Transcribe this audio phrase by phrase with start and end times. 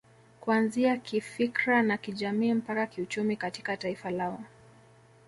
[0.39, 4.39] Kuanzia kifikra na kijamii mpaka kiuchumi katika taifa lao